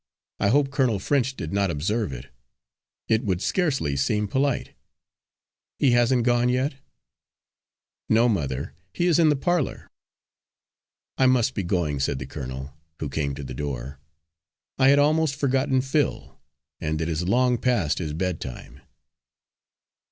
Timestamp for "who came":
12.99-13.35